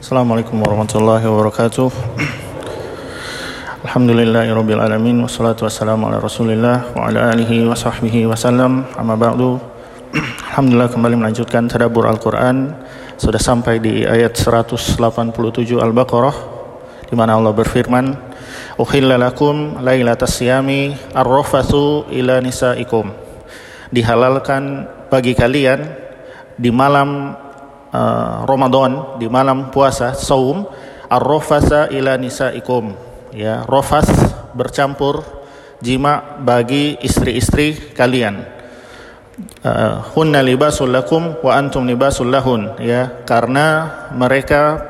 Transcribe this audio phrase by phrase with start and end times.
[0.00, 1.92] Assalamualaikum warahmatullahi wabarakatuh.
[3.84, 8.88] Alhamdulillahirabbil alamin wassalatu wassalamu ala Rasulillah wa ala alihi wa sahbihi wasallam.
[8.96, 9.60] Amma ba'du.
[10.56, 12.80] Alhamdulillah kembali melanjutkan tadabbur Al-Qur'an.
[13.20, 14.96] Sudah sampai di ayat 187
[15.76, 16.36] Al-Baqarah
[17.04, 18.16] di mana Allah berfirman,
[18.80, 23.12] "Uhilla lakum lailatas siyami ar-rafathu ila nisaikum."
[23.92, 25.92] Dihalalkan bagi kalian
[26.56, 27.36] di malam
[27.94, 30.66] uh, Ramadan, di malam puasa, saum,
[31.10, 32.94] ar-rafasa ila nisaikum.
[33.30, 34.10] Ya rofas
[34.54, 35.22] bercampur
[35.82, 38.42] jima bagi istri-istri kalian.
[39.64, 42.74] Uh, hunna libasul lakum wa antum libasul lahun.
[42.82, 44.82] Ya karena mereka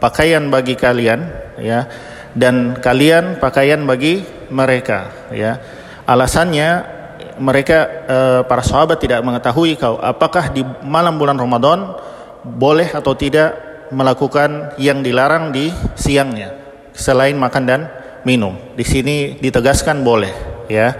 [0.00, 1.28] pakaian bagi kalian
[1.60, 1.90] ya
[2.32, 5.60] dan kalian pakaian bagi mereka ya.
[6.08, 6.96] Alasannya
[7.38, 12.07] mereka uh, para sahabat tidak mengetahui kau apakah di malam bulan Ramadan
[12.44, 13.56] boleh atau tidak
[13.88, 16.54] melakukan yang dilarang di siangnya
[16.92, 17.80] selain makan dan
[18.26, 18.58] minum.
[18.74, 20.32] Di sini ditegaskan boleh,
[20.66, 20.94] ya.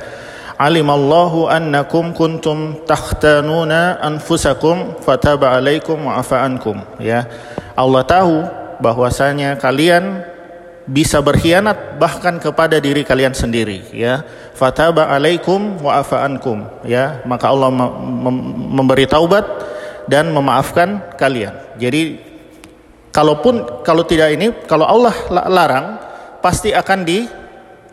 [0.59, 7.27] Alimallahu annakum kuntum takhtanuna anfusakum fataba alaikum wa ankum, ya.
[7.79, 8.43] Allah tahu
[8.83, 10.27] bahwasanya kalian
[10.89, 14.25] bisa berkhianat bahkan kepada diri kalian sendiri ya
[14.57, 17.69] fataba alaikum wa ankum ya maka Allah
[18.73, 19.45] memberi taubat
[20.09, 22.29] dan memaafkan kalian jadi
[23.09, 25.97] Kalaupun kalau tidak ini, kalau Allah larang,
[26.45, 27.25] pasti akan di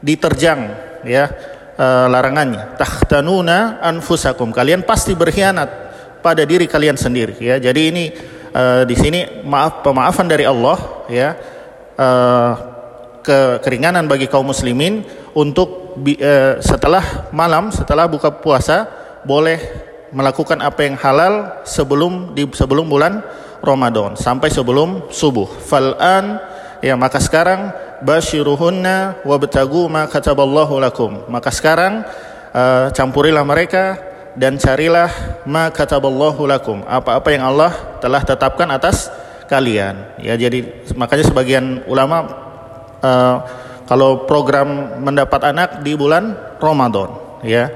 [0.03, 0.59] diterjang
[1.07, 1.25] ya
[1.73, 2.75] e, larangannya.
[2.75, 4.52] Tahtanuna anfusakum.
[4.52, 5.69] Kalian pasti berkhianat
[6.19, 7.55] pada diri kalian sendiri ya.
[7.57, 8.05] Jadi ini
[8.52, 10.77] e, di sini maaf pemaafan dari Allah
[11.09, 11.29] ya.
[13.25, 15.02] Ke keringanan bagi kaum muslimin
[15.33, 15.97] untuk
[16.61, 18.85] setelah malam, setelah buka puasa
[19.23, 19.57] boleh
[20.16, 23.19] melakukan apa yang halal sebelum di sebelum bulan
[23.59, 25.44] Ramadan sampai sebelum subuh.
[25.67, 26.39] Fal'an
[26.80, 31.28] ya maka sekarang basyiruhunna wabtagu ma kataballahu lakum.
[31.28, 32.07] Maka sekarang
[32.56, 34.00] uh, campurilah mereka
[34.39, 35.12] dan carilah
[35.44, 36.88] ma kataballahu lakum.
[36.88, 39.12] Apa-apa yang Allah telah tetapkan atas
[39.51, 40.16] kalian.
[40.23, 42.23] Ya jadi makanya sebagian ulama
[43.03, 43.35] uh,
[43.84, 47.69] kalau program mendapat anak di bulan Ramadan ya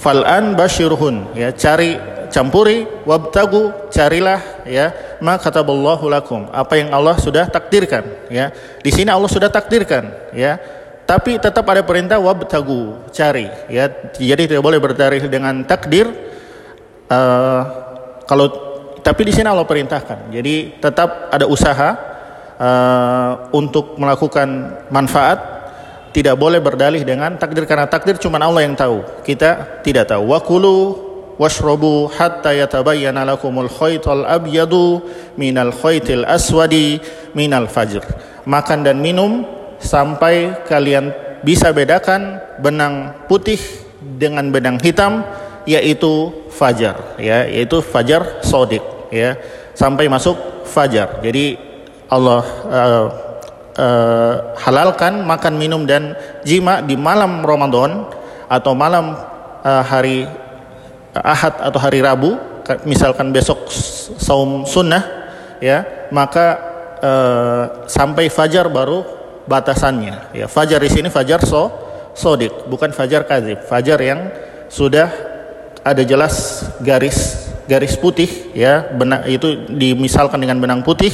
[0.00, 2.00] fal'an basyiruhun ya cari
[2.32, 6.48] campuri wabtagu carilah ya ma kataballahu lakum.
[6.48, 8.48] Apa yang Allah sudah takdirkan ya.
[8.80, 10.56] Di sini Allah sudah takdirkan ya.
[11.04, 13.90] Tapi tetap ada perintah wabtagu cari ya.
[14.14, 16.08] Jadi tidak boleh berdalih dengan takdir
[17.10, 17.62] uh,
[18.24, 18.46] kalau
[19.02, 20.32] tapi di sini Allah perintahkan.
[20.32, 21.90] Jadi tetap ada usaha
[22.56, 25.59] uh, untuk melakukan manfaat
[26.10, 31.10] tidak boleh berdalih dengan takdir karena takdir cuma Allah yang tahu kita tidak tahu wakulu
[31.40, 35.00] washrabu hatta yatabayyana lakumul khaytal abyadu
[35.40, 37.00] minal khaytil aswadi
[37.32, 38.04] minal fajr.
[38.44, 39.48] Makan dan minum
[39.80, 43.56] sampai kalian bisa bedakan benang putih
[44.20, 45.24] dengan benang hitam
[45.64, 49.40] yaitu fajar ya yaitu fajar sodik ya
[49.72, 50.36] sampai masuk
[50.68, 51.24] fajar.
[51.24, 51.56] Jadi
[52.12, 53.06] Allah uh,
[53.80, 56.12] uh, halalkan makan minum dan
[56.44, 58.04] jima di malam Ramadan
[58.52, 59.16] atau malam
[59.64, 60.28] uh, hari
[61.10, 62.38] Ahad atau hari Rabu,
[62.86, 63.66] misalkan besok
[64.22, 65.02] saum sunnah,
[65.58, 66.46] ya maka
[67.02, 69.02] uh, sampai fajar baru
[69.50, 70.30] batasannya.
[70.30, 71.66] Ya fajar di sini fajar so
[72.14, 73.58] sodik, bukan fajar kazib.
[73.66, 74.30] Fajar yang
[74.70, 75.10] sudah
[75.82, 81.10] ada jelas garis garis putih, ya benang itu dimisalkan dengan benang putih,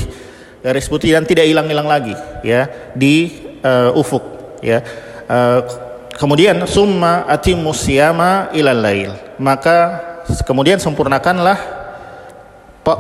[0.67, 2.67] garis putih dan tidak hilang-hilang lagi, ya
[2.99, 3.31] di
[3.63, 4.83] uh, ufuk, ya.
[5.31, 9.13] Uh, Kemudian summa atimus siyama ilal lail.
[9.37, 10.01] Maka
[10.49, 11.61] kemudian sempurnakanlah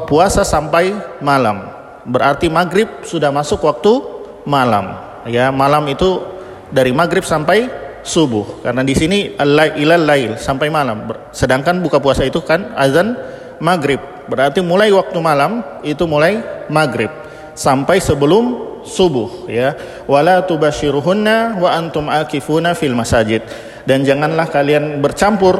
[0.04, 0.92] puasa sampai
[1.24, 1.72] malam.
[2.04, 4.04] Berarti maghrib sudah masuk waktu
[4.44, 5.00] malam.
[5.24, 6.22] Ya, malam itu
[6.68, 7.72] dari maghrib sampai
[8.04, 8.60] subuh.
[8.60, 9.32] Karena di sini
[9.80, 11.08] ilal lail sampai malam.
[11.32, 13.16] Sedangkan buka puasa itu kan azan
[13.64, 14.28] maghrib.
[14.28, 17.08] Berarti mulai waktu malam itu mulai maghrib
[17.56, 19.74] sampai sebelum subuh ya.
[20.06, 23.42] Wala tubashiruhunna wa antum akifuna fil masajid.
[23.88, 25.58] Dan janganlah kalian bercampur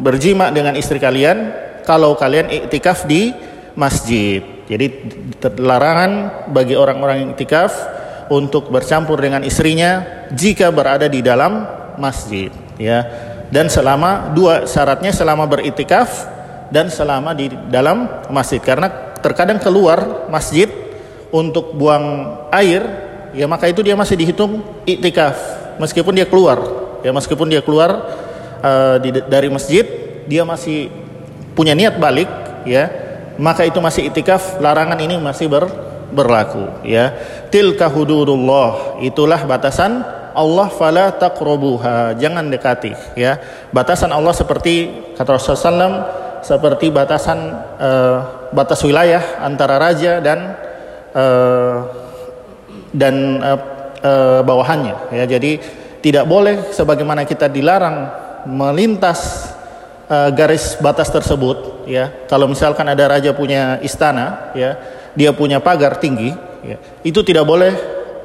[0.00, 1.52] berjima dengan istri kalian
[1.84, 3.30] kalau kalian iktikaf di
[3.76, 4.42] masjid.
[4.66, 4.86] Jadi
[5.60, 7.74] larangan bagi orang-orang iktikaf
[8.30, 11.66] untuk bercampur dengan istrinya jika berada di dalam
[11.98, 13.02] masjid ya.
[13.50, 16.06] Dan selama dua syaratnya selama beriktikaf
[16.70, 18.62] dan selama di dalam masjid.
[18.62, 20.70] Karena terkadang keluar masjid
[21.30, 22.82] untuk buang air,
[23.34, 25.38] ya maka itu dia masih dihitung iktikaf
[25.78, 26.58] meskipun dia keluar.
[27.00, 27.90] Ya meskipun dia keluar
[28.60, 29.86] uh, di, dari masjid,
[30.28, 30.92] dia masih
[31.56, 32.28] punya niat balik,
[32.68, 32.90] ya
[33.40, 34.60] maka itu masih iktikaf.
[34.60, 35.64] Larangan ini masih ber,
[36.12, 37.14] berlaku ya
[37.48, 43.38] tilka hududullah itulah batasan Allah fala taqrabuha jangan dekati ya
[43.70, 45.94] batasan Allah seperti kata Rasulullah SAW
[46.40, 47.38] seperti batasan
[47.78, 48.18] uh,
[48.50, 50.56] batas wilayah antara raja dan
[51.14, 51.76] uh,
[52.90, 53.60] dan uh,
[54.02, 55.24] uh, bawahannya ya.
[55.26, 55.60] Jadi
[56.00, 58.08] tidak boleh sebagaimana kita dilarang
[58.48, 59.52] melintas
[60.08, 62.26] uh, garis batas tersebut ya.
[62.26, 64.76] Kalau misalkan ada raja punya istana ya
[65.14, 67.72] dia punya pagar tinggi ya itu tidak boleh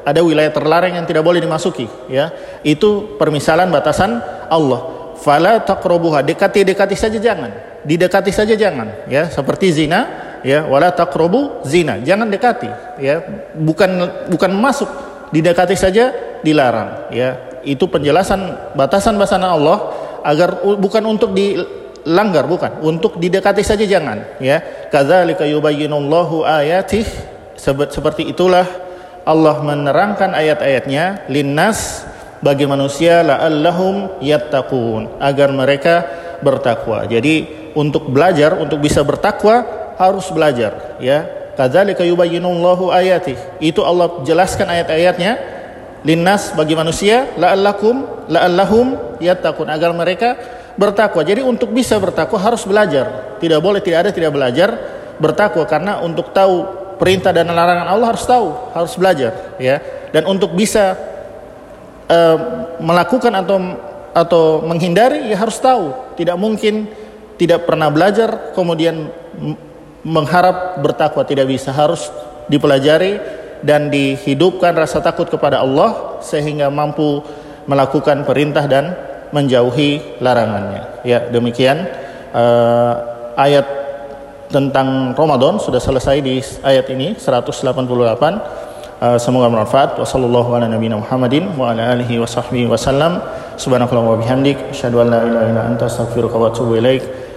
[0.06, 2.32] ada wilayah terlarang yang tidak boleh dimasuki ya.
[2.66, 4.94] Itu permisalan batasan Allah.
[5.16, 7.52] Fala taqrabuha dekati-dekati saja jangan
[7.86, 9.30] didekati saja jangan ya.
[9.30, 11.98] Seperti zina ya wala taqrabu zina.
[11.98, 12.70] Jangan dekati
[13.02, 13.26] ya.
[13.58, 13.90] Bukan
[14.30, 14.88] bukan masuk.
[15.34, 16.14] Didekati saja
[16.46, 17.58] dilarang ya.
[17.66, 19.90] Itu penjelasan batasan-batasan Allah
[20.22, 22.86] agar bukan untuk dilanggar bukan.
[22.86, 24.62] Untuk didekati saja jangan ya.
[24.94, 27.04] Kadzalika yubayyinullahu ayatih.
[27.58, 28.70] Seperti itulah
[29.26, 31.26] Allah menerangkan ayat-ayatnya.
[31.34, 32.06] Linnas
[32.46, 35.18] bagi manusia la'allahum yattaqun.
[35.18, 36.06] Agar mereka
[36.46, 37.10] bertakwa.
[37.10, 41.46] Jadi untuk belajar untuk bisa bertakwa harus belajar ya.
[41.56, 43.40] Kadzalika yubayyinullahu ayatih.
[43.64, 45.40] Itu Allah jelaskan ayat-ayatnya
[46.04, 50.36] linnas bagi manusia la'allakum la'allahum yattaqun agar mereka
[50.76, 51.24] bertakwa.
[51.24, 53.40] Jadi untuk bisa bertakwa harus belajar.
[53.40, 54.70] Tidak boleh tidak ada tidak belajar
[55.16, 56.68] bertakwa karena untuk tahu
[57.00, 59.80] perintah dan larangan Allah harus tahu, harus belajar ya.
[60.12, 60.96] Dan untuk bisa
[62.08, 62.38] uh,
[62.80, 63.58] melakukan atau
[64.16, 66.16] atau menghindari ya harus tahu.
[66.20, 66.88] Tidak mungkin
[67.36, 69.12] tidak pernah belajar kemudian
[70.06, 72.14] mengharap bertakwa tidak bisa, harus
[72.46, 73.18] dipelajari
[73.66, 77.26] dan dihidupkan rasa takut kepada Allah sehingga mampu
[77.66, 78.94] melakukan perintah dan
[79.34, 81.02] menjauhi larangannya.
[81.02, 81.90] Ya, demikian
[82.30, 82.94] uh,
[83.34, 83.66] ayat
[84.54, 87.82] tentang Ramadan sudah selesai di ayat ini 188.
[88.96, 89.98] Uh, semoga bermanfaat.
[89.98, 93.20] Wassallallahu ala nabiyina Muhammadin wa ala alihi wa sahbihi wasallam.
[93.58, 97.25] Subhanakallahumma wa bihamdik asyhadu an la ilaha illa anta astaghfiruka wa atubu ilaik.